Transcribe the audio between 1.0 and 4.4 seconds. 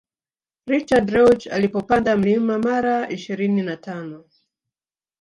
reusch alipopanda mlima mara ishirini na tano